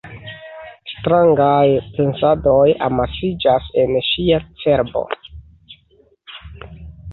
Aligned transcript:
Strangaj 0.91 1.67
pensadoj 1.97 2.65
amasiĝas 2.87 3.69
en 3.83 3.95
ŝia 4.09 4.41
cerbo. 4.65 5.07